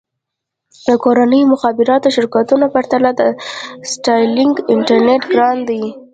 [0.85, 3.21] د کورنیو مخابراتي شرکتونو پرتله د
[3.91, 5.83] سټارلېنک انټرنېټ ګران دی.